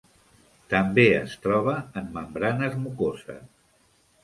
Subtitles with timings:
[0.73, 3.47] També es troba en membranes mucoses.